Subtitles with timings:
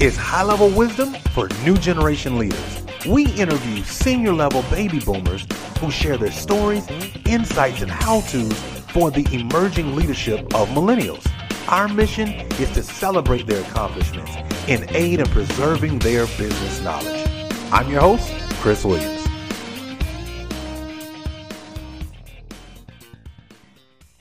[0.00, 2.84] is high level wisdom for new generation leaders.
[3.08, 5.46] We interview senior level baby boomers
[5.80, 6.86] who share their stories,
[7.26, 8.52] insights, and how to's
[8.92, 11.26] for the emerging leadership of millennials.
[11.68, 14.32] Our mission is to celebrate their accomplishments
[14.68, 17.28] and aid in preserving their business knowledge.
[17.72, 19.17] I'm your host, Chris Williams.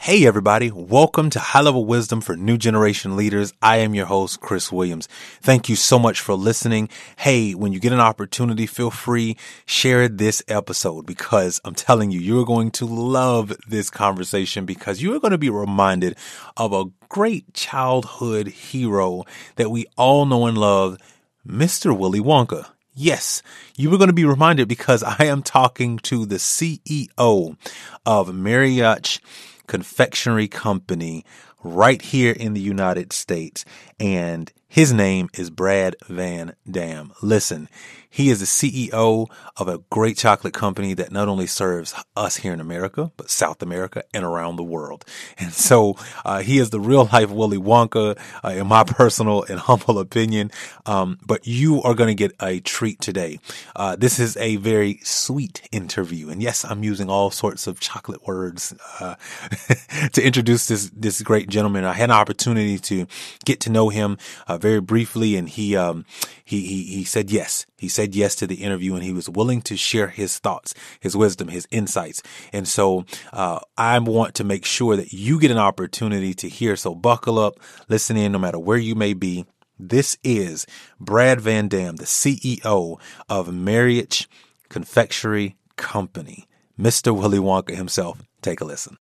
[0.08, 0.72] Hey, everybody.
[0.72, 3.52] Welcome to High Level Wisdom for New Generation Leaders.
[3.61, 5.09] I am your host, Chris Williams.
[5.41, 6.88] Thank you so much for listening.
[7.17, 12.22] Hey, when you get an opportunity, feel free, share this episode because I'm telling you,
[12.22, 16.15] you're going to love this conversation because you are going to be reminded
[16.55, 19.26] of a great childhood hero
[19.58, 20.99] that we all know and love,
[21.45, 21.93] Mr.
[21.93, 22.65] Willy Wonka.
[22.93, 23.43] Yes,
[23.76, 27.58] you are going to be reminded because I am talking to the CEO
[28.05, 29.20] of Marich
[29.67, 31.23] confectionery company
[31.64, 33.66] right here in the United States.
[33.99, 37.13] And his name is Brad Van Dam.
[37.21, 37.67] Listen,
[38.09, 42.52] he is the CEO of a great chocolate company that not only serves us here
[42.52, 45.05] in America, but South America and around the world.
[45.37, 49.59] And so uh, he is the real life Willy Wonka, uh, in my personal and
[49.59, 50.52] humble opinion.
[50.85, 53.39] Um, but you are going to get a treat today.
[53.75, 56.29] Uh, this is a very sweet interview.
[56.29, 59.15] And yes, I'm using all sorts of chocolate words uh,
[60.14, 61.83] to introduce this, this great gentleman.
[61.83, 63.05] I had an opportunity to
[63.45, 64.17] get to know him
[64.48, 66.05] uh, very briefly, and he, um,
[66.43, 67.65] he, he, he said yes.
[67.77, 71.15] He said yes to the interview and he was willing to share his thoughts, his
[71.15, 72.23] wisdom, his insights.
[72.52, 76.76] And so, uh, I want to make sure that you get an opportunity to hear.
[76.76, 79.45] So buckle up, listen in no matter where you may be.
[79.80, 80.65] This is
[80.99, 82.99] Brad Van Dam, the CEO
[83.30, 84.26] of Marich
[84.70, 86.47] Confectionery Company,
[86.80, 87.15] Mr.
[87.15, 88.23] Willy Wonka himself.
[88.42, 88.97] Take a listen.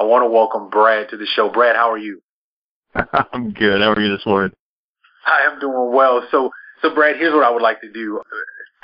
[0.00, 1.50] I want to welcome Brad to the show.
[1.50, 2.22] Brad, how are you?
[3.32, 3.80] I'm good.
[3.80, 4.52] How are you this morning?
[5.26, 6.26] I am doing well.
[6.30, 6.50] So,
[6.82, 8.20] so Brad, here's what I would like to do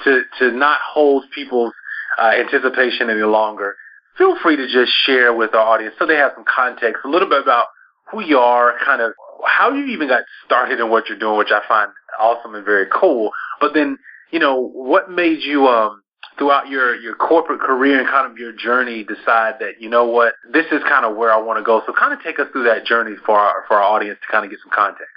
[0.04, 1.72] to to not hold people's
[2.19, 3.74] uh, anticipation any longer.
[4.16, 7.28] Feel free to just share with our audience so they have some context, a little
[7.28, 7.66] bit about
[8.10, 9.12] who you are, kind of
[9.46, 12.86] how you even got started in what you're doing, which I find awesome and very
[12.92, 13.30] cool.
[13.60, 13.98] But then,
[14.30, 16.00] you know, what made you um
[16.38, 20.34] throughout your your corporate career and kind of your journey decide that you know what
[20.53, 21.82] this is kind of where I want to go.
[21.87, 24.44] So kind of take us through that journey for our for our audience to kind
[24.44, 25.12] of get some context.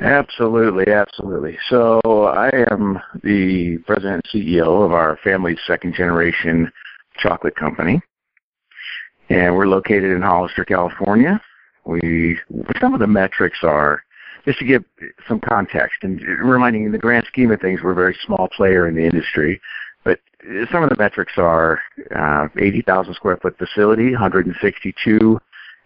[0.00, 1.56] Absolutely, absolutely.
[1.70, 6.70] So I am the president and CEO of our family's second generation
[7.18, 8.02] chocolate company.
[9.30, 11.40] And we're located in Hollister, California.
[11.86, 12.38] We
[12.80, 14.02] some of the metrics are
[14.44, 14.84] just to give
[15.28, 18.88] some context and reminding in the grand scheme of things we're a very small player
[18.88, 19.60] in the industry.
[20.04, 20.20] But
[20.70, 21.80] some of the metrics are
[22.14, 25.40] uh, 80,000 square foot facility, 162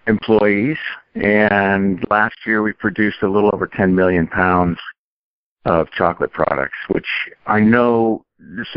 [0.06, 0.79] employees,
[1.15, 4.79] and last year we produced a little over 10 million pounds
[5.65, 7.06] of chocolate products, which
[7.47, 8.25] I know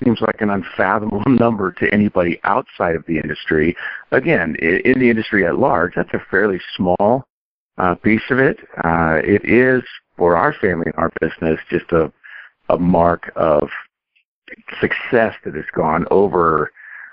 [0.03, 3.75] seems like an unfathomable number to anybody outside of the industry.
[4.11, 7.25] Again, in the industry at large, that's a fairly small
[7.77, 8.59] uh, piece of it.
[8.83, 9.83] Uh, it is
[10.17, 12.11] for our family and our business just a
[12.71, 13.69] a mark of
[14.79, 16.71] success that has gone over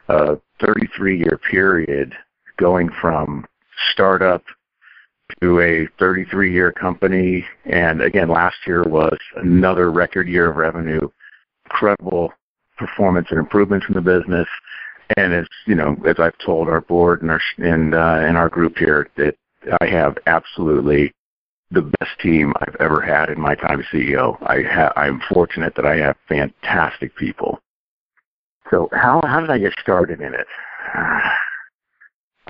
[0.08, 2.14] a 33 year period,
[2.56, 3.46] going from
[3.92, 4.42] startup
[5.40, 7.44] to a 33 year company.
[7.66, 11.08] And again, last year was another record year of revenue,
[11.66, 12.32] incredible
[12.76, 14.48] performance and improvements in the business.
[15.16, 18.48] And as you know, as I've told our board and our and uh, and our
[18.48, 19.36] group here, that
[19.80, 21.12] I have absolutely
[21.70, 24.38] the best team I've ever had in my time as CEO.
[24.42, 27.60] I ha- I'm fortunate that I have fantastic people.
[28.70, 30.46] So how how did I get started in it?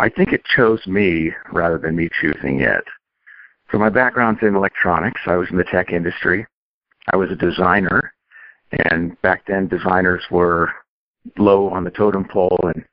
[0.00, 2.85] I think it chose me rather than me choosing it.
[3.73, 5.20] So my background's in electronics.
[5.26, 6.47] I was in the tech industry.
[7.12, 8.12] I was a designer,
[8.85, 10.70] and back then designers were
[11.37, 12.85] low on the totem pole and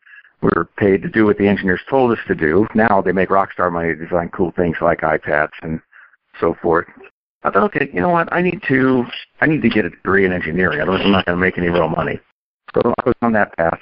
[0.41, 2.67] we were paid to do what the engineers told us to do.
[2.75, 5.79] Now they make rock star money to design cool things like iPads and
[6.39, 6.87] so forth.
[7.43, 8.31] I thought, okay, you know what?
[8.33, 9.03] I need to
[9.41, 10.81] I need to get a degree in engineering.
[10.81, 12.19] Otherwise, I'm not going to make any real money.
[12.73, 13.79] So I was on that path.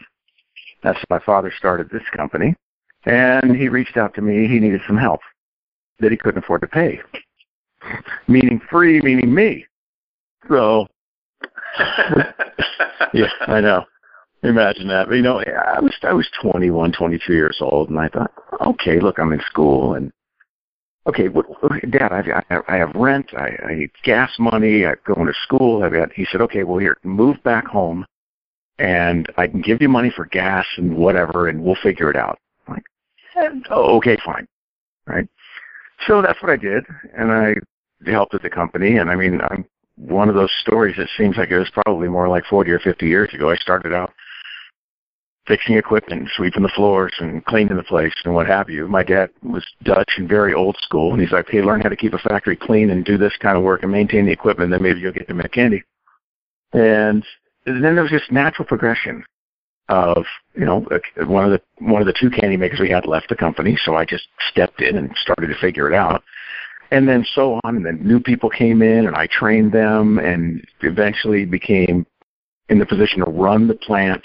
[0.84, 2.56] That's my father started this company,
[3.06, 4.48] and he reached out to me.
[4.48, 5.22] He needed some help
[6.00, 7.00] that he couldn't afford to pay,
[8.28, 9.66] meaning free, meaning me.
[10.50, 10.88] So,
[13.14, 13.86] yeah, I know.
[14.44, 15.08] Imagine that.
[15.08, 19.00] But, you know, I was I was 21, 22 years old, and I thought, okay,
[19.00, 20.12] look, I'm in school, and
[21.08, 21.46] okay, what,
[21.90, 22.12] Dad,
[22.50, 25.84] I, I, have rent, I, I need gas money, I'm going to school.
[25.84, 26.12] I've got.
[26.14, 28.06] He said, okay, well, here, move back home,
[28.80, 32.40] and I can give you money for gas and whatever, and we'll figure it out.
[32.68, 32.84] I'm like,
[33.70, 34.48] oh, okay, fine,
[35.06, 35.28] right?
[36.08, 36.84] So that's what I did,
[37.18, 37.56] and I
[38.10, 39.66] helped with the company, and I mean, I'm
[39.96, 43.06] one of those stories that seems like it was probably more like 40 or 50
[43.06, 43.52] years ago.
[43.52, 44.12] I started out
[45.48, 48.88] fixing equipment, sweeping the floors, and cleaning the place, and what have you.
[48.88, 51.96] My dad was Dutch and very old school, and he's like, "Hey, learn how to
[51.96, 54.72] keep a factory clean and do this kind of work and maintain the equipment.
[54.72, 55.84] Then maybe you'll get to make candy."
[56.74, 57.26] And
[57.66, 59.26] then there was this natural progression
[59.90, 60.26] of
[60.56, 60.86] you know
[61.26, 63.96] one of the one of the two candy makers we had left the company, so
[63.96, 66.24] I just stepped in and started to figure it out.
[66.92, 70.64] And then so on, and then new people came in, and I trained them, and
[70.82, 72.06] eventually became
[72.70, 74.24] in the position to run the plant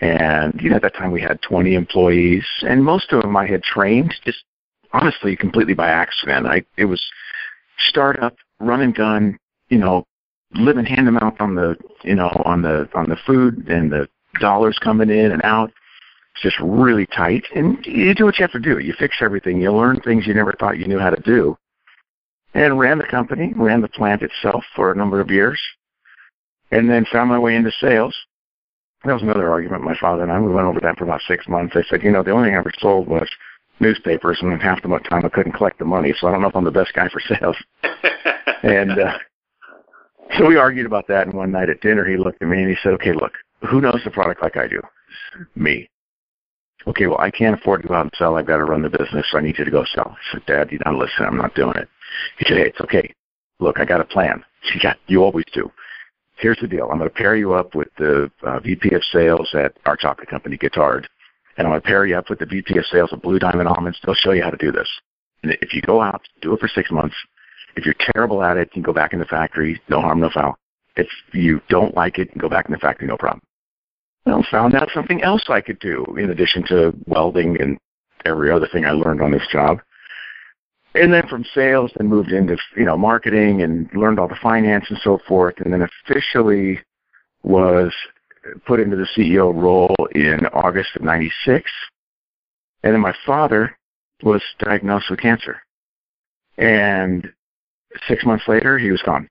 [0.00, 3.46] and you know, at that time we had 20 employees, and most of them I
[3.46, 4.44] had trained just
[4.92, 6.46] honestly completely by accident.
[6.46, 7.04] I it was
[7.88, 9.38] startup, run and gun,
[9.68, 10.06] you know,
[10.54, 14.08] living hand to mouth on the you know on the on the food and the
[14.40, 15.70] dollars coming in and out.
[16.34, 18.78] It's just really tight, and you do what you have to do.
[18.78, 19.60] You fix everything.
[19.60, 21.58] You learn things you never thought you knew how to do,
[22.54, 25.60] and ran the company, ran the plant itself for a number of years,
[26.70, 28.14] and then found my way into sales
[29.04, 30.38] that was another argument my father and I.
[30.38, 31.74] We went over that for about six months.
[31.74, 33.28] I said, you know, the only thing I ever sold was
[33.80, 36.56] newspapers, and half the time I couldn't collect the money, so I don't know if
[36.56, 37.56] I'm the best guy for sales.
[38.62, 39.18] and uh,
[40.36, 41.26] so we argued about that.
[41.26, 43.32] And one night at dinner, he looked at me and he said, okay, look,
[43.68, 44.80] who knows the product like I do?
[45.54, 45.88] Me.
[46.86, 48.36] Okay, well, I can't afford to go out and sell.
[48.36, 50.16] I've got to run the business, so I need you to go sell.
[50.16, 51.26] I said, Dad, you don't listen.
[51.26, 51.88] I'm not doing it.
[52.38, 53.12] He said, hey, it's okay.
[53.60, 54.42] Look, I got a plan.
[54.72, 55.70] He said, you always do
[56.40, 56.88] here's the deal.
[56.90, 60.28] I'm going to pair you up with the uh, VP of sales at our chocolate
[60.28, 61.06] company, Guittard,
[61.56, 63.68] and I'm going to pair you up with the VP of sales of Blue Diamond
[63.68, 63.98] Almonds.
[64.04, 64.88] They'll show you how to do this.
[65.42, 67.14] And if you go out, do it for six months.
[67.76, 69.80] If you're terrible at it, you can go back in the factory.
[69.88, 70.56] No harm, no foul.
[70.96, 73.42] If you don't like it, you can go back in the factory, no problem.
[74.26, 77.78] Well, found out something else I could do in addition to welding and
[78.24, 79.80] every other thing I learned on this job
[80.94, 84.84] and then from sales then moved into you know marketing and learned all the finance
[84.88, 86.78] and so forth and then officially
[87.42, 87.92] was
[88.66, 91.70] put into the CEO role in August of 96
[92.82, 93.76] and then my father
[94.22, 95.62] was diagnosed with cancer.
[96.58, 97.30] And
[98.08, 99.28] 6 months later he was gone.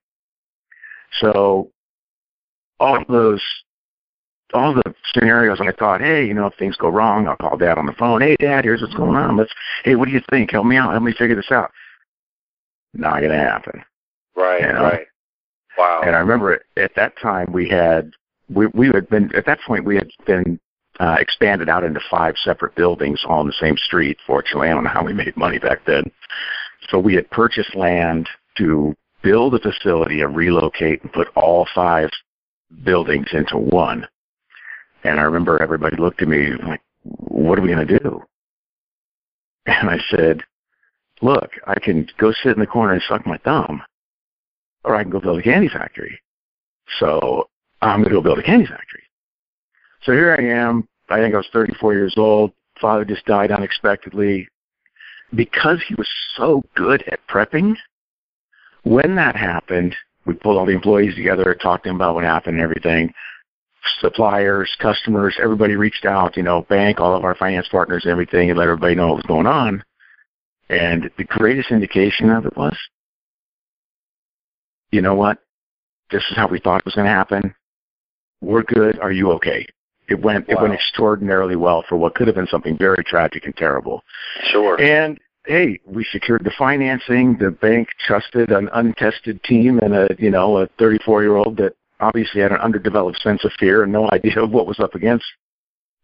[1.22, 1.72] So
[2.80, 3.42] all those
[4.53, 7.58] all the scenarios and I thought, hey, you know, if things go wrong, I'll call
[7.58, 8.22] dad on the phone.
[8.22, 9.38] Hey, dad, here's what's going on.
[9.38, 9.53] Let's,
[9.84, 10.51] hey, what do you think?
[10.51, 10.91] Help me out.
[10.91, 11.72] Help me figure this out.
[12.94, 13.84] Not going to happen.
[14.36, 14.84] Right, you know?
[14.84, 15.08] right.
[15.77, 16.01] Wow.
[16.06, 18.12] And I remember at that time we had,
[18.53, 20.60] we, we had been, at that point we had been
[21.00, 24.18] uh, expanded out into five separate buildings all on the same street.
[24.25, 26.03] Fortunately, I don't know how we made money back then.
[26.89, 28.27] So we had purchased land
[28.58, 32.10] to build a facility and relocate and put all five
[32.84, 34.08] buildings into one.
[35.03, 38.22] And I remember everybody looked at me like, what are we going to do?
[39.65, 40.41] And I said,
[41.22, 43.82] look, I can go sit in the corner and suck my thumb,
[44.84, 46.20] or I can go build a candy factory.
[47.00, 47.50] So
[47.82, 49.03] I'm going to go build a candy factory.
[50.03, 50.88] So here I am.
[51.10, 52.51] I think I was 34 years old.
[52.79, 54.48] Father just died unexpectedly.
[55.36, 57.75] Because he was so good at prepping,
[58.84, 62.56] when that happened, we pulled all the employees together, talked to them about what happened
[62.56, 63.13] and everything
[64.00, 68.57] suppliers, customers, everybody reached out, you know, bank, all of our finance partners, everything, and
[68.57, 69.83] let everybody know what was going on.
[70.69, 72.77] And the greatest indication of it was,
[74.91, 75.39] you know what?
[76.12, 77.53] This is how we thought it was going to happen.
[78.41, 79.00] We're good.
[79.00, 79.65] Are you okay?
[80.09, 80.55] It went wow.
[80.55, 84.03] it went extraordinarily well for what could have been something very tragic and terrible.
[84.51, 84.79] Sure.
[84.81, 87.38] And hey, we secured the financing.
[87.38, 91.75] The bank trusted an untested team and a you know a 34 year old that
[92.00, 95.25] obviously had an underdeveloped sense of fear and no idea of what was up against.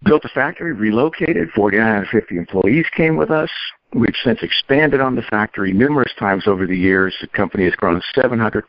[0.04, 1.50] Built a factory, relocated.
[1.56, 3.50] 4,950 employees came with us.
[3.94, 7.16] We've since expanded on the factory numerous times over the years.
[7.22, 8.62] The company has grown 700%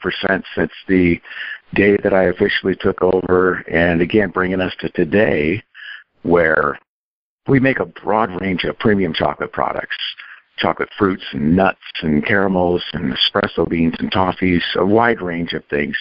[0.55, 1.21] since the
[1.75, 5.63] day that I officially took over, and again, bringing us to today,
[6.23, 6.79] where
[7.49, 9.97] we make a broad range of premium chocolate products
[10.59, 15.63] chocolate fruits and nuts and caramels and espresso beans and toffees, a wide range of
[15.67, 15.97] things,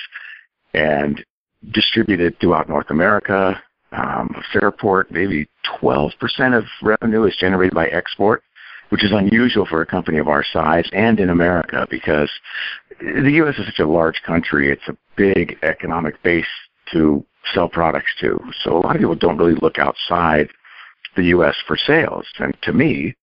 [0.75, 1.23] and
[1.71, 3.61] distributed throughout North America.
[3.91, 5.47] Um, Fairport, maybe
[5.81, 6.11] 12%
[6.57, 8.43] of revenue is generated by export
[8.89, 12.29] which is unusual for a company of our size and in America because
[12.99, 13.55] the U.S.
[13.57, 14.71] is such a large country.
[14.71, 16.45] It's a big economic base
[16.91, 18.39] to sell products to.
[18.63, 20.49] So a lot of people don't really look outside
[21.15, 21.55] the U.S.
[21.67, 22.25] for sales.
[22.39, 23.15] And to me,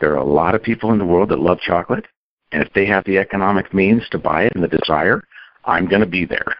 [0.00, 2.06] there are a lot of people in the world that love chocolate.
[2.52, 5.22] And if they have the economic means to buy it and the desire,
[5.64, 6.56] I'm going to be there.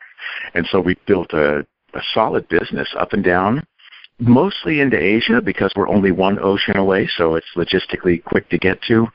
[0.54, 3.62] And so we built a, a solid business up and down
[4.18, 8.80] mostly into Asia because we're only one ocean away, so it's logistically quick to get
[8.82, 9.06] to.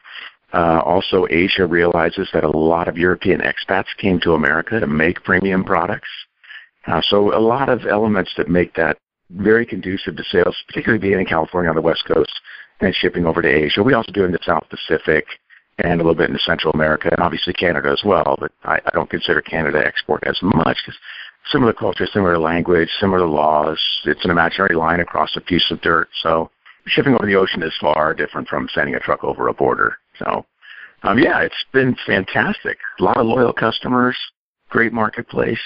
[0.53, 5.23] Uh, also, Asia realizes that a lot of European expats came to America to make
[5.23, 6.09] premium products.
[6.85, 8.97] Uh, so a lot of elements that make that
[9.31, 12.31] very conducive to sales, particularly being in California on the West Coast
[12.81, 13.81] and shipping over to Asia.
[13.81, 15.25] We also do in the South Pacific
[15.79, 18.89] and a little bit in Central America and obviously Canada as well, but I, I
[18.93, 20.99] don't consider Canada export as much because
[21.51, 23.79] similar culture, similar language, similar laws.
[24.05, 26.09] It's an imaginary line across a piece of dirt.
[26.21, 26.49] So
[26.85, 29.97] shipping over the ocean is far different from sending a truck over a border.
[30.19, 30.45] So,
[31.03, 32.77] um, yeah, it's been fantastic.
[32.99, 34.17] A lot of loyal customers,
[34.69, 35.59] great marketplace.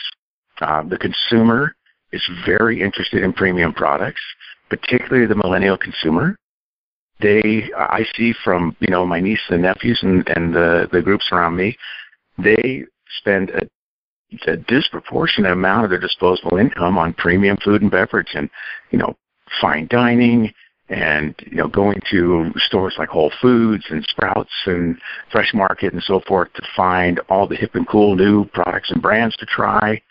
[0.61, 1.75] Um, the consumer
[2.11, 4.21] is very interested in premium products,
[4.69, 6.35] particularly the millennial consumer.
[7.19, 11.29] They, I see from you know my nieces and nephews and, and the the groups
[11.31, 11.77] around me,
[12.37, 12.83] they
[13.19, 13.67] spend a
[14.45, 18.49] a disproportionate amount of their disposable income on premium food and beverage and,
[18.91, 19.15] you know,
[19.61, 20.51] fine dining
[20.89, 24.97] and, you know, going to stores like Whole Foods and Sprouts and
[25.31, 29.01] Fresh Market and so forth to find all the hip and cool new products and
[29.01, 30.01] brands to try.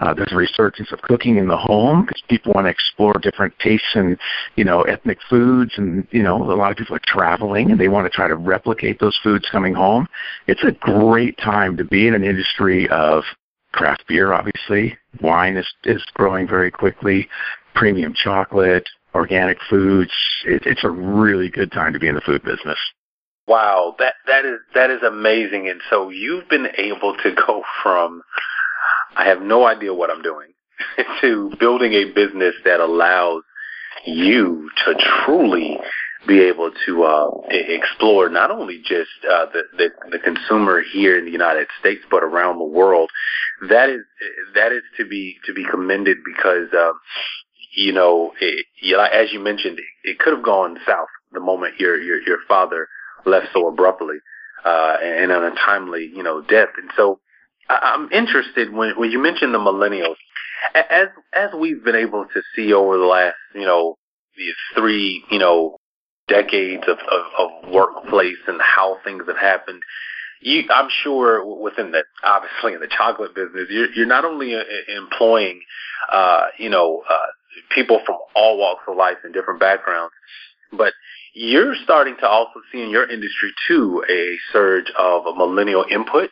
[0.00, 3.52] Uh, there's a resurgence of cooking in the home because people want to explore different
[3.58, 4.18] tastes and,
[4.56, 5.72] you know, ethnic foods.
[5.76, 8.36] And, you know, a lot of people are traveling and they want to try to
[8.36, 10.06] replicate those foods coming home.
[10.46, 13.24] It's a great time to be in an industry of
[13.72, 14.96] craft beer, obviously.
[15.20, 17.28] Wine is, is growing very quickly.
[17.74, 20.12] Premium chocolate, organic foods.
[20.46, 22.78] It, it's a really good time to be in the food business.
[23.46, 25.68] Wow, that that is that is amazing.
[25.68, 28.22] And so you've been able to go from
[29.16, 30.52] I have no idea what I'm doing
[31.20, 33.42] to building a business that allows
[34.06, 35.78] you to truly
[36.26, 41.24] be able to uh, explore not only just uh, the, the the consumer here in
[41.24, 43.10] the United States, but around the world.
[43.68, 44.00] That is
[44.54, 46.98] that is to be to be commended because um,
[47.74, 51.40] you know, it, you know, as you mentioned, it, it could have gone south the
[51.40, 52.88] moment your your your father
[53.24, 54.16] left so abruptly
[54.64, 56.70] uh, and on a timely you know death.
[56.76, 57.20] And so
[57.70, 60.16] I'm interested when when you mentioned the millennials,
[60.74, 63.96] as as we've been able to see over the last you know
[64.36, 65.76] these three you know
[66.28, 69.82] decades of, of, of workplace and how things have happened.
[70.40, 74.62] You, I'm sure within the obviously in the chocolate business, you're, you're not only uh,
[74.88, 75.60] employing,
[76.10, 77.26] uh, you know, uh,
[77.74, 80.14] people from all walks of life and different backgrounds,
[80.72, 80.94] but
[81.34, 86.30] you're starting to also see in your industry too a surge of a millennial input.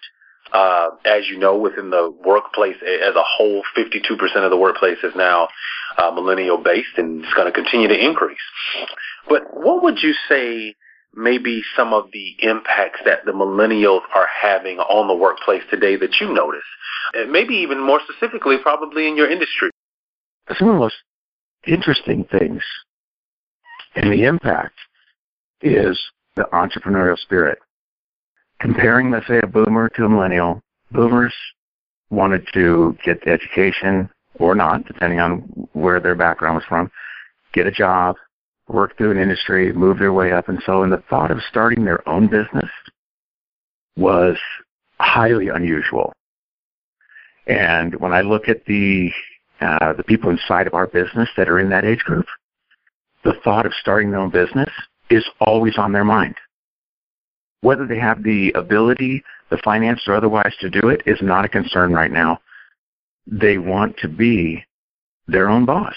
[0.52, 5.12] Uh, as you know, within the workplace as a whole, 52% of the workplace is
[5.14, 5.48] now
[5.98, 8.38] uh, millennial based, and it's going to continue to increase.
[9.28, 10.74] But what would you say
[11.14, 16.20] maybe some of the impacts that the millennials are having on the workplace today that
[16.20, 16.62] you notice?
[17.14, 19.70] And maybe even more specifically, probably in your industry.
[20.58, 20.96] Some of the most
[21.66, 22.62] interesting things
[23.94, 24.78] and the impact
[25.60, 25.98] is
[26.36, 27.58] the entrepreneurial spirit.
[28.60, 30.60] Comparing, let's say, a boomer to a millennial,
[30.90, 31.34] boomers
[32.10, 35.40] wanted to get the education or not, depending on
[35.72, 36.90] where their background was from,
[37.52, 38.16] get a job,
[38.68, 41.84] work through an industry, move their way up and so and the thought of starting
[41.84, 42.70] their own business
[43.96, 44.36] was
[45.00, 46.12] highly unusual.
[47.46, 49.10] And when I look at the
[49.60, 52.26] uh, the people inside of our business that are in that age group,
[53.24, 54.68] the thought of starting their own business
[55.10, 56.36] is always on their mind.
[57.60, 61.48] Whether they have the ability, the finance, or otherwise to do it is not a
[61.48, 62.38] concern right now.
[63.26, 64.64] They want to be
[65.26, 65.94] their own boss.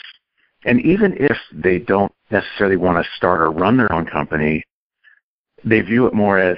[0.65, 4.63] And even if they don't necessarily want to start or run their own company,
[5.63, 6.58] they view it more as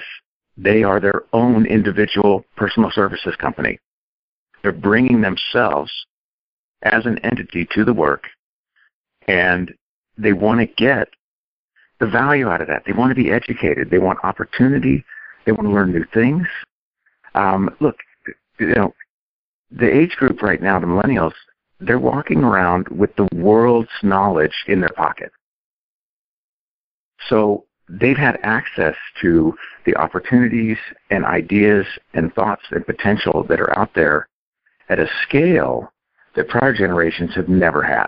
[0.58, 3.80] they are their own individual personal services company.
[4.62, 5.92] They're bringing themselves
[6.84, 8.28] as an entity to the work
[9.28, 9.74] and
[10.18, 11.08] they want to get
[12.04, 12.84] the value out of that.
[12.86, 13.90] They want to be educated.
[13.90, 15.06] They want opportunity.
[15.46, 16.46] They want to learn new things.
[17.34, 17.96] Um, look,
[18.60, 18.94] you know,
[19.72, 21.32] the age group right now, the millennials,
[21.80, 25.32] they're walking around with the world's knowledge in their pocket.
[27.30, 29.56] So they've had access to
[29.86, 30.78] the opportunities
[31.10, 34.28] and ideas and thoughts and potential that are out there
[34.90, 35.94] at a scale
[36.36, 38.08] that prior generations have never had.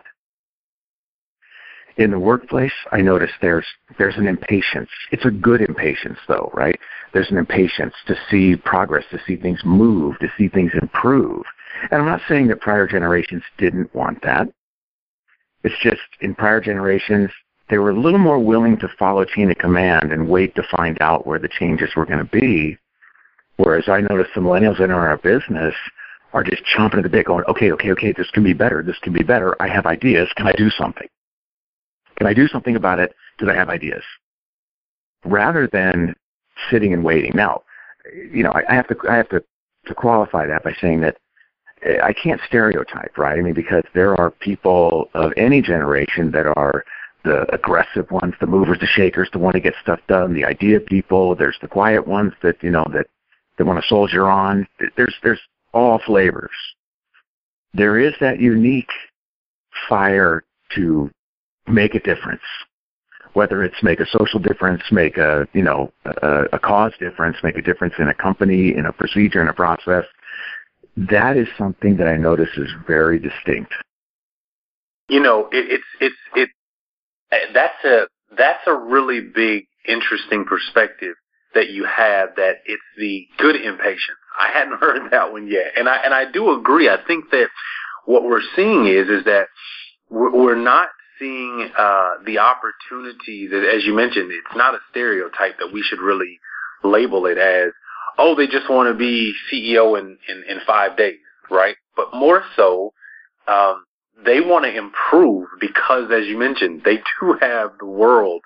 [1.97, 3.65] In the workplace, I notice there's
[3.97, 4.89] there's an impatience.
[5.11, 6.77] It's a good impatience though, right?
[7.13, 11.43] There's an impatience to see progress, to see things move, to see things improve.
[11.91, 14.49] And I'm not saying that prior generations didn't want that.
[15.63, 17.31] It's just in prior generations,
[17.69, 20.97] they were a little more willing to follow chain of command and wait to find
[21.01, 22.77] out where the changes were going to be.
[23.57, 25.73] Whereas I notice the millennials in our business
[26.33, 28.83] are just chomping at the bit going, okay, okay, okay, this can be better.
[28.83, 29.55] This can be better.
[29.61, 30.27] I have ideas.
[30.35, 31.07] Can I do something?
[32.17, 33.15] Can I do something about it?
[33.37, 34.03] Do I have ideas?
[35.23, 36.15] Rather than
[36.69, 37.31] sitting and waiting.
[37.33, 37.63] Now,
[38.31, 39.43] you know, I, I have to, I have to,
[39.87, 41.17] to qualify that by saying that
[41.83, 43.37] eh, I can't stereotype, right?
[43.37, 46.83] I mean, because there are people of any generation that are
[47.23, 50.79] the aggressive ones, the movers, the shakers, the want to get stuff done, the idea
[50.79, 51.35] people.
[51.35, 53.07] There's the quiet ones that you know that
[53.57, 54.67] that want to soldier on.
[54.95, 55.41] There's there's
[55.73, 56.51] all flavors.
[57.73, 58.91] There is that unique
[59.89, 60.43] fire
[60.75, 61.11] to
[61.67, 62.41] make a difference,
[63.33, 67.57] whether it's make a social difference, make a you know a, a cause difference, make
[67.57, 70.05] a difference in a company, in a procedure, in a process
[70.97, 73.73] that is something that I notice is very distinct.
[75.09, 76.49] You know, it, it's it's it.
[77.53, 81.15] That's a that's a really big, interesting perspective
[81.53, 82.29] that you have.
[82.37, 84.17] That it's the good impatience.
[84.39, 86.89] I hadn't heard that one yet, and I and I do agree.
[86.89, 87.49] I think that
[88.05, 89.47] what we're seeing is is that
[90.09, 93.51] we're, we're not seeing uh, the opportunities.
[93.53, 96.39] As you mentioned, it's not a stereotype that we should really
[96.83, 97.71] label it as
[98.17, 101.75] oh, they just want to be CEO in, in, in five days, right?
[101.95, 102.93] But more so,
[103.47, 103.83] um,
[104.23, 108.41] they want to improve because, as you mentioned, they do have the world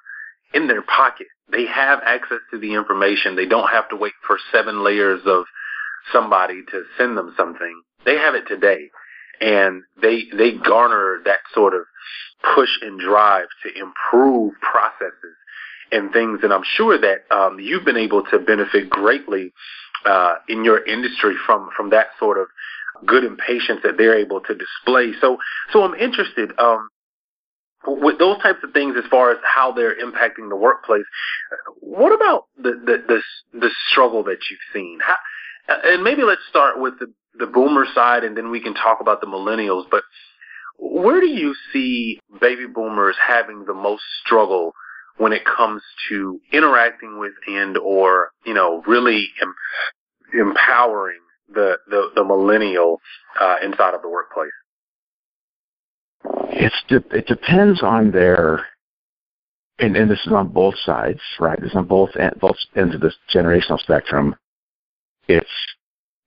[0.53, 1.27] in their pocket.
[1.51, 3.35] They have access to the information.
[3.35, 5.45] They don't have to wait for seven layers of
[6.11, 7.81] somebody to send them something.
[8.05, 8.89] They have it today.
[9.41, 11.81] And they, they garner that sort of
[12.55, 15.35] push and drive to improve processes
[15.91, 16.39] and things.
[16.43, 19.51] And I'm sure that um, you've been able to benefit greatly
[20.05, 22.47] uh, in your industry from from that sort of
[23.05, 25.13] good impatience that they're able to display.
[25.21, 25.37] So
[25.71, 26.51] so I'm interested.
[26.59, 26.89] Um,
[27.87, 31.05] with those types of things as far as how they're impacting the workplace,
[31.79, 34.99] what about the the the, the struggle that you've seen?
[35.01, 35.15] How,
[35.85, 39.21] and maybe let's start with the the boomer side, and then we can talk about
[39.21, 39.85] the millennials.
[39.89, 40.03] But
[40.79, 44.73] where do you see baby boomers having the most struggle
[45.17, 49.55] when it comes to interacting with and or you know really em-
[50.33, 51.19] empowering
[51.53, 53.01] the the, the millennial
[53.39, 54.51] uh, inside of the workplace?
[56.51, 58.65] It's de- it depends on their
[59.79, 61.59] and, and this is on both sides, right?
[61.59, 64.35] This is on both both ends of this generational spectrum.
[65.27, 65.49] It's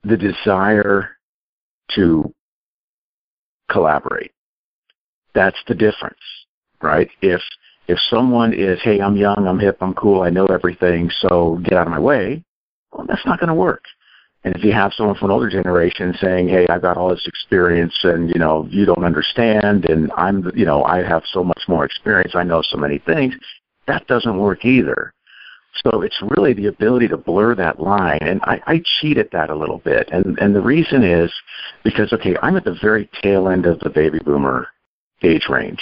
[0.05, 1.17] the desire
[1.95, 2.33] to
[3.71, 4.32] collaborate.
[5.35, 6.21] That's the difference,
[6.83, 7.09] right?
[7.21, 7.41] If
[7.89, 11.75] if someone is, hey, I'm young, I'm hip, I'm cool, I know everything, so get
[11.75, 12.45] out of my way,
[12.93, 13.85] well, that's not going to work.
[14.45, 17.27] And if you have someone from an older generation saying, "Hey, I've got all this
[17.27, 21.63] experience, and you know, you don't understand, and I'm, you know, I have so much
[21.69, 23.35] more experience, I know so many things,"
[23.87, 25.13] that doesn't work either.
[25.85, 29.49] So it's really the ability to blur that line, and I, I cheat at that
[29.51, 31.33] a little bit, and and the reason is
[31.85, 34.69] because okay, I'm at the very tail end of the baby boomer
[35.25, 35.81] age range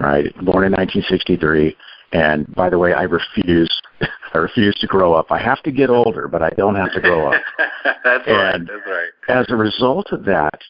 [0.00, 0.32] right?
[0.44, 1.76] Born in 1963.
[2.12, 3.70] And by the way, I refuse,
[4.34, 5.30] I refuse to grow up.
[5.30, 7.42] I have to get older, but I don't have to grow up.
[8.04, 8.60] that's and right.
[8.66, 9.38] That's right.
[9.40, 10.60] As a result of that,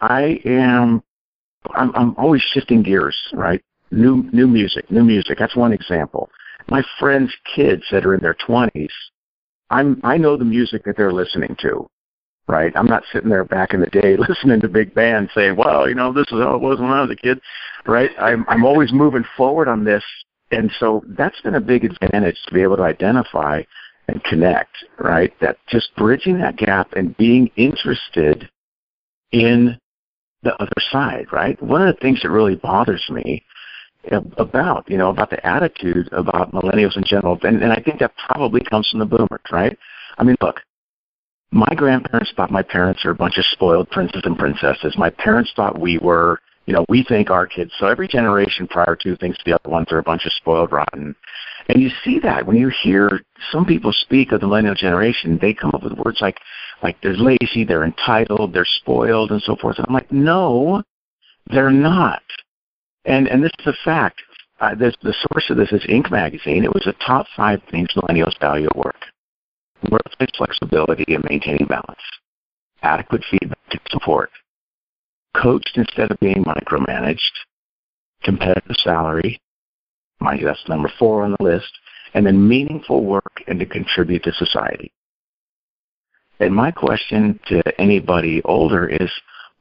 [0.00, 1.02] I am,
[1.74, 3.62] I'm, I'm always shifting gears, right?
[3.90, 5.38] New, new music, new music.
[5.38, 6.28] That's one example.
[6.68, 8.88] My friends' kids that are in their 20s,
[9.70, 11.88] I'm, I know the music that they're listening to
[12.48, 12.72] right?
[12.76, 15.94] I'm not sitting there back in the day listening to big bands saying, "Well, you
[15.94, 17.40] know, this is how it was when I was a kid,"
[17.86, 18.10] right?
[18.18, 20.04] I'm I'm always moving forward on this,
[20.50, 23.62] and so that's been a big advantage to be able to identify
[24.08, 25.32] and connect, right?
[25.40, 28.48] That just bridging that gap and being interested
[29.32, 29.78] in
[30.42, 31.60] the other side, right?
[31.62, 33.42] One of the things that really bothers me
[34.36, 38.12] about, you know, about the attitude about millennials in general, and, and I think that
[38.28, 39.76] probably comes from the boomers, right?
[40.18, 40.60] I mean, look,
[41.54, 44.98] my grandparents thought my parents are a bunch of spoiled princes and princesses.
[44.98, 47.70] My parents thought we were, you know, we think our kids.
[47.78, 51.14] So every generation prior to thinks the other ones are a bunch of spoiled rotten.
[51.68, 55.54] And you see that when you hear some people speak of the millennial generation, they
[55.54, 56.38] come up with words like,
[56.82, 59.78] like they're lazy, they're entitled, they're spoiled, and so forth.
[59.78, 60.82] And I'm like, no,
[61.46, 62.22] they're not.
[63.04, 64.20] And and this is a fact.
[64.60, 66.10] Uh, this, the source of this is Inc.
[66.10, 66.64] magazine.
[66.64, 68.96] It was the top five things millennials value at work:
[69.90, 72.00] workplace flexibility and maintaining balance,
[72.82, 74.30] adequate feedback and support,
[75.36, 77.18] coached instead of being micromanaged,
[78.22, 79.40] competitive salary.
[80.20, 81.72] Mind you, that's number four on the list.
[82.14, 84.92] And then meaningful work and to contribute to society.
[86.38, 89.10] And my question to anybody older is,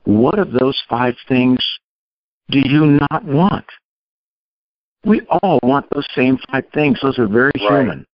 [0.03, 1.59] what of those five things
[2.49, 3.65] do you not want?
[5.05, 6.99] We all want those same five things.
[7.01, 7.81] Those are very right.
[7.81, 8.05] human.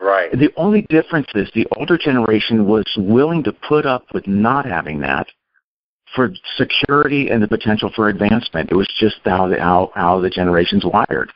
[0.00, 0.30] Right.
[0.30, 5.00] The only difference is the older generation was willing to put up with not having
[5.00, 5.26] that
[6.14, 8.70] for security and the potential for advancement.
[8.70, 11.32] It was just how the, how, how the generation's wired.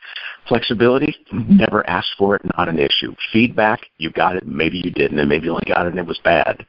[0.47, 1.57] Flexibility, mm-hmm.
[1.57, 3.15] never asked for it, not an issue.
[3.33, 6.05] Feedback, you got it, maybe you didn't, and maybe you only got it and it
[6.05, 6.65] was bad.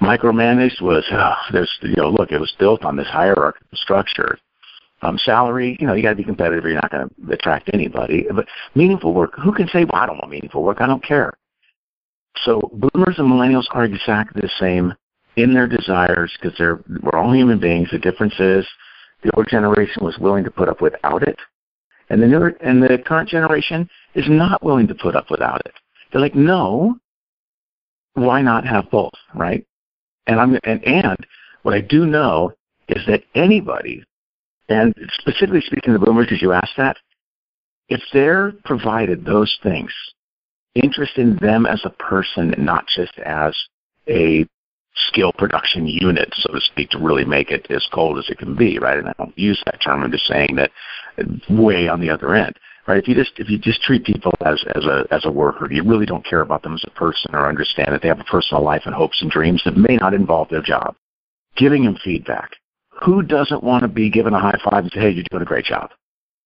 [0.00, 4.38] Micromanaged was, oh, there's, you know, look, it was built on this hierarchical structure.
[5.00, 7.70] Um, salary, you know, you got to be competitive or you're not going to attract
[7.72, 8.26] anybody.
[8.34, 11.34] But meaningful work, who can say, well, I don't want meaningful work, I don't care.
[12.44, 14.94] So boomers and millennials are exactly the same
[15.36, 17.88] in their desires because they're we're all human beings.
[17.90, 18.66] The difference is
[19.22, 21.38] the old generation was willing to put up without it,
[22.10, 25.74] and the newer and the current generation is not willing to put up without it.
[26.10, 26.96] They're like, no,
[28.14, 29.64] why not have both, right?
[30.26, 31.26] And I'm and and
[31.62, 32.52] what I do know
[32.88, 34.04] is that anybody,
[34.68, 36.96] and specifically speaking to the boomers, because you asked that,
[37.88, 39.90] if they're provided those things,
[40.74, 43.56] interest in them as a person, not just as
[44.08, 44.46] a
[45.06, 48.54] skill production unit, so to speak, to really make it as cold as it can
[48.54, 48.98] be, right?
[48.98, 50.02] And I don't use that term.
[50.02, 50.70] I'm just saying that
[51.48, 52.98] way on the other end, right?
[52.98, 55.82] If you just if you just treat people as as a as a worker, you
[55.84, 58.62] really don't care about them as a person or understand that they have a personal
[58.62, 60.94] life and hopes and dreams that may not involve their job.
[61.56, 62.50] Giving them feedback.
[63.04, 65.46] Who doesn't want to be given a high five and say, "Hey, you're doing a
[65.46, 65.90] great job,"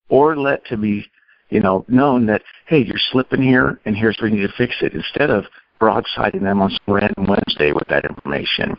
[0.08, 1.06] or let to be,
[1.50, 4.82] you know, known that, "Hey, you're slipping here, and here's where you need to fix
[4.82, 5.46] it," instead of
[5.80, 8.76] broadsiding them on some random Wednesday with that information,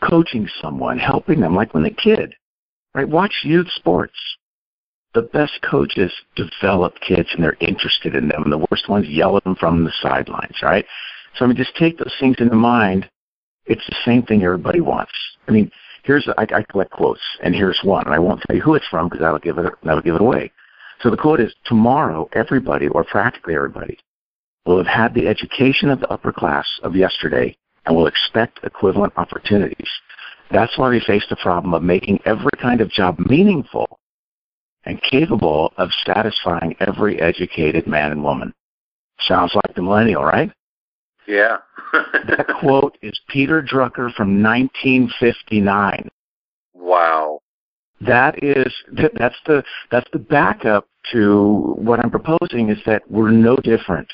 [0.00, 2.34] coaching someone, helping them, like when a kid,
[2.94, 3.08] right?
[3.08, 4.18] Watch youth sports.
[5.12, 9.36] The best coaches develop kids and they're interested in them, and the worst ones yell
[9.36, 10.84] at them from the sidelines, right?
[11.36, 13.08] So I mean, just take those things into mind.
[13.66, 15.12] It's the same thing everybody wants.
[15.46, 15.70] I mean,
[16.04, 18.86] here's I, I collect quotes, and here's one, and I won't tell you who it's
[18.88, 20.52] from because that'll give it that'll give it away.
[21.02, 23.98] So the quote is: Tomorrow, everybody, or practically everybody,
[24.64, 29.12] will have had the education of the upper class of yesterday and will expect equivalent
[29.16, 29.88] opportunities.
[30.50, 33.98] That's why we face the problem of making every kind of job meaningful
[34.84, 38.52] and capable of satisfying every educated man and woman.
[39.20, 40.50] Sounds like the millennial, right?
[41.26, 41.58] Yeah.
[41.92, 46.08] that quote is Peter Drucker from 1959.
[46.74, 47.40] Wow.
[48.00, 53.56] That is that's the that's the backup to what I'm proposing is that we're no
[53.56, 54.08] different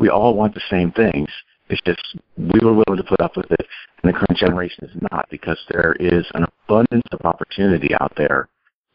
[0.00, 1.28] we all want the same things.
[1.68, 3.66] It's just we were willing to put up with it,
[4.02, 8.48] and the current generation is not because there is an abundance of opportunity out there.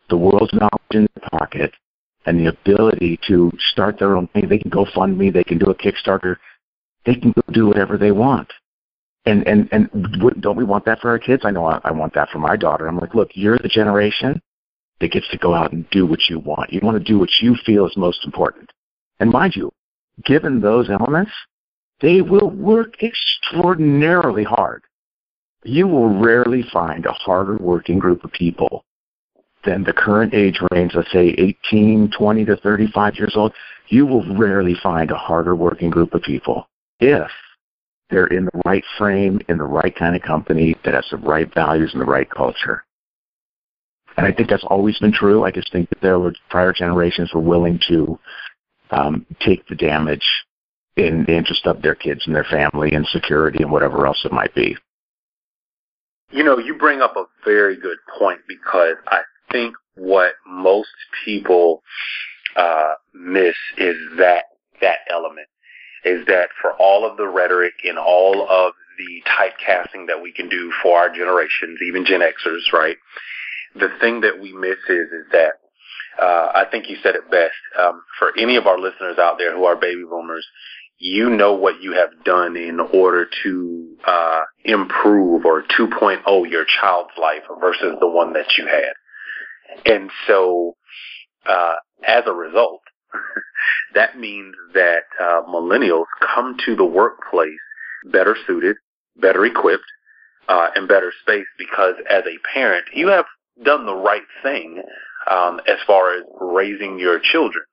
[0.09, 1.71] The world's knowledge in their pocket,
[2.25, 4.49] and the ability to start their own thing.
[4.49, 5.29] They can go fund me.
[5.29, 6.35] They can do a Kickstarter.
[7.05, 8.51] They can go do whatever they want.
[9.25, 9.89] And and and
[10.39, 11.43] don't we want that for our kids?
[11.45, 12.87] I know I, I want that for my daughter.
[12.87, 14.41] I'm like, look, you're the generation
[14.99, 16.71] that gets to go out and do what you want.
[16.71, 18.69] You want to do what you feel is most important.
[19.19, 19.71] And mind you,
[20.23, 21.31] given those elements,
[22.01, 24.83] they will work extraordinarily hard.
[25.63, 28.85] You will rarely find a harder working group of people
[29.65, 31.29] than the current age range, let's say
[31.69, 33.53] 18, 20 to 35 years old.
[33.87, 36.67] You will rarely find a harder working group of people
[36.99, 37.31] if
[38.09, 41.51] they're in the right frame, in the right kind of company that has the right
[41.53, 42.83] values and the right culture.
[44.17, 45.43] And I think that's always been true.
[45.43, 48.17] I just think that there were prior generations were willing to
[48.91, 50.25] um, take the damage
[50.95, 54.31] in the interest of their kids and their family and security and whatever else it
[54.31, 54.77] might be.
[56.31, 60.89] You know, you bring up a very good point because I think what most
[61.25, 61.81] people
[62.55, 64.45] uh, miss is that
[64.81, 65.47] that element.
[66.05, 70.47] Is that for all of the rhetoric and all of the typecasting that we can
[70.47, 72.97] do for our generations, even Gen Xers, right?
[73.75, 75.53] The thing that we miss is is that
[76.21, 77.55] uh, I think you said it best.
[77.77, 80.45] Um, for any of our listeners out there who are baby boomers,
[80.97, 87.11] you know what you have done in order to uh, improve or 2.0 your child's
[87.21, 88.93] life versus the one that you had.
[89.85, 90.77] And so,
[91.45, 91.75] uh,
[92.07, 92.81] as a result,
[93.93, 97.51] that means that uh, millennials come to the workplace
[98.05, 98.77] better suited,
[99.17, 99.85] better equipped,
[100.47, 103.25] uh, and better space because as a parent, you have
[103.63, 104.81] done the right thing
[105.29, 107.63] um, as far as raising your children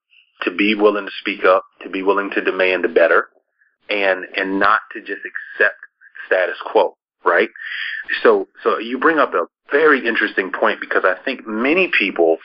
[0.43, 3.29] to be willing to speak up, to be willing to demand better,
[3.89, 5.77] and and not to just accept
[6.27, 7.51] status quo, right?
[8.23, 12.39] So so you bring up a very interesting point because I think many people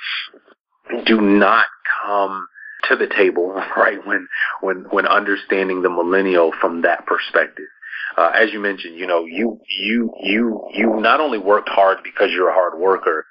[1.05, 1.65] do not
[2.05, 2.47] come
[2.89, 4.27] to the table, right, when
[4.61, 7.65] when when understanding the millennial from that perspective.
[8.17, 12.31] Uh, as you mentioned, you know, you you you you not only worked hard because
[12.31, 13.25] you're a hard worker,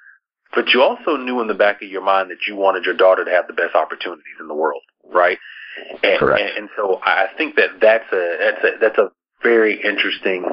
[0.55, 3.25] but you also knew in the back of your mind that you wanted your daughter
[3.25, 4.81] to have the best opportunities in the world,
[5.11, 5.37] right?
[6.03, 6.41] And, Correct.
[6.41, 9.11] and, and so I think that that's a that's a that's a
[9.43, 10.45] very interesting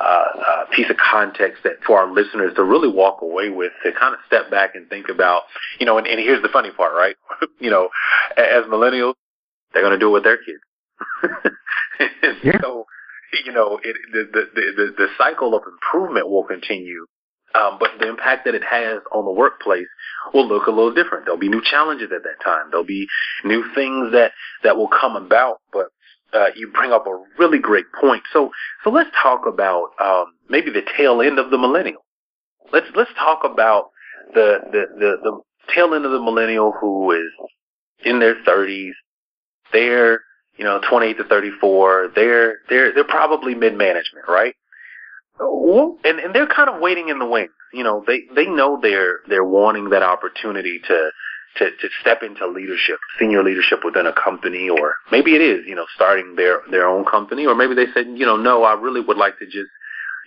[0.00, 3.92] uh, uh, piece of context that for our listeners to really walk away with to
[3.92, 5.42] kind of step back and think about,
[5.78, 5.98] you know.
[5.98, 7.16] And, and here's the funny part, right?
[7.60, 7.88] you know,
[8.36, 9.14] as millennials,
[9.72, 10.60] they're going to do it with their kids.
[12.42, 12.58] Yeah.
[12.62, 12.86] So,
[13.44, 17.04] you know, it, the, the the the cycle of improvement will continue
[17.54, 19.88] um, but the impact that it has on the workplace
[20.32, 21.24] will look a little different.
[21.24, 22.66] There'll be new challenges at that time.
[22.70, 23.08] There'll be
[23.44, 24.32] new things that,
[24.62, 25.58] that will come about.
[25.72, 25.86] But
[26.32, 28.22] uh, you bring up a really great point.
[28.32, 28.50] So
[28.84, 32.04] so let's talk about um, maybe the tail end of the millennial.
[32.72, 33.90] Let's let's talk about
[34.34, 35.40] the, the the the
[35.74, 37.30] tail end of the millennial who is
[38.04, 38.92] in their 30s.
[39.72, 40.20] They're
[40.56, 42.12] you know 28 to 34.
[42.14, 44.54] They're they're they're probably mid management, right?
[46.04, 47.50] and and they're kind of waiting in the wings.
[47.72, 51.10] You know, they they know they're they're wanting that opportunity to
[51.56, 55.74] to to step into leadership, senior leadership within a company, or maybe it is you
[55.74, 59.00] know starting their their own company, or maybe they said you know no, I really
[59.00, 59.70] would like to just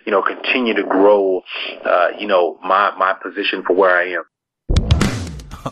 [0.04, 1.42] you know continue to grow,
[1.84, 4.24] uh, you know my my position for where I am.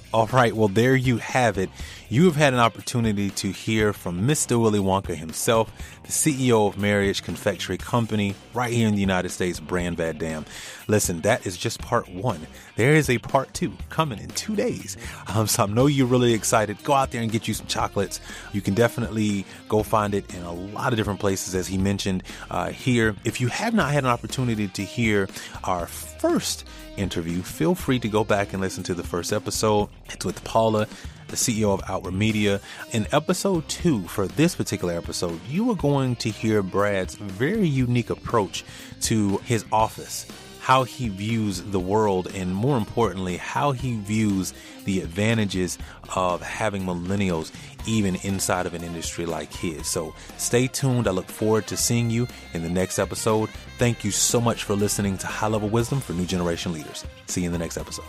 [0.13, 1.69] All right, well, there you have it.
[2.13, 4.61] You have had an opportunity to hear from Mr.
[4.61, 5.73] Willy Wonka himself,
[6.03, 10.45] the CEO of Marich Confectionery Company, right here in the United States, Brad Van Dam.
[10.89, 12.47] Listen, that is just part one.
[12.77, 14.99] There is a part two coming in two days.
[15.27, 16.85] Um, so I know you're really excited.
[16.85, 18.21] Go out there and get you some chocolates.
[18.53, 22.25] You can definitely go find it in a lot of different places, as he mentioned
[22.51, 23.17] uh, here.
[23.25, 25.31] If you have not had an opportunity to hear
[25.65, 26.67] our first
[26.99, 29.89] interview, feel free to go back and listen to the first episode.
[30.11, 30.87] It's with Paula,
[31.33, 32.61] the CEO of Outward Media.
[32.93, 38.11] In episode two, for this particular episode, you are going to hear Brad's very unique
[38.11, 38.65] approach
[39.03, 40.27] to his office,
[40.61, 44.53] how he views the world, and more importantly, how he views
[44.85, 45.79] the advantages
[46.15, 47.51] of having millennials
[47.87, 49.87] even inside of an industry like his.
[49.87, 51.09] So stay tuned.
[51.09, 53.49] I look forward to seeing you in the next episode.
[53.79, 57.07] Thank you so much for listening to High Level Wisdom for New Generation Leaders.
[57.27, 58.05] See you in the next episode.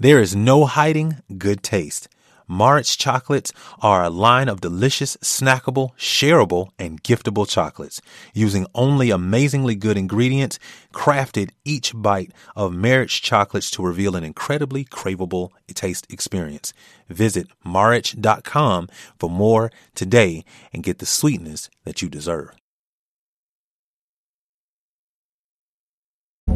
[0.00, 2.08] There is no hiding good taste.
[2.48, 8.00] Marich chocolates are a line of delicious, snackable, shareable, and giftable chocolates.
[8.32, 10.58] Using only amazingly good ingredients,
[10.94, 16.72] crafted each bite of Marich chocolates to reveal an incredibly craveable taste experience.
[17.10, 22.59] Visit marich.com for more today and get the sweetness that you deserve.